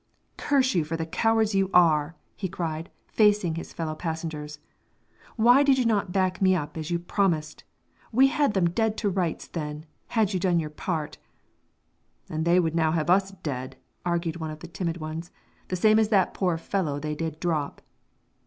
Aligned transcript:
"Curse 0.35 0.73
you 0.73 0.83
for 0.83 0.97
the 0.97 1.05
cowards 1.05 1.53
you 1.53 1.69
are!" 1.75 2.15
he 2.35 2.49
cried, 2.49 2.89
facing 3.05 3.53
his 3.53 3.71
fellow 3.71 3.93
passengers. 3.93 4.57
"Why 5.35 5.61
did 5.61 5.77
you 5.77 5.85
not 5.85 6.11
back 6.11 6.41
me 6.41 6.55
up 6.55 6.75
as 6.75 6.89
you 6.89 6.97
promised? 6.97 7.63
We 8.11 8.25
had 8.25 8.55
them 8.55 8.71
dead 8.71 8.97
to 8.97 9.09
rights 9.09 9.47
then, 9.47 9.85
had 10.07 10.33
you 10.33 10.39
but 10.39 10.49
done 10.49 10.59
your 10.59 10.71
part!" 10.71 11.19
"And 12.31 12.45
they 12.45 12.59
would 12.59 12.73
now 12.73 12.91
have 12.93 13.11
us 13.11 13.29
dead," 13.43 13.75
argued 14.03 14.37
one 14.37 14.49
of 14.49 14.61
the 14.61 14.67
timid 14.67 14.97
ones, 14.97 15.29
"the 15.67 15.75
same 15.75 15.99
as 15.99 16.09
that 16.09 16.33
poor 16.33 16.57
fellow 16.57 16.99
they 16.99 17.13
did 17.13 17.39
drop." 17.39 17.79